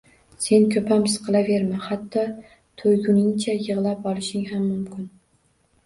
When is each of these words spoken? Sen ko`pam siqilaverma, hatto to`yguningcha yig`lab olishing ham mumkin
Sen 0.45 0.63
ko`pam 0.75 1.05
siqilaverma, 1.15 1.83
hatto 1.89 2.25
to`yguningcha 2.85 3.59
yig`lab 3.69 4.13
olishing 4.15 4.53
ham 4.55 4.69
mumkin 4.75 5.11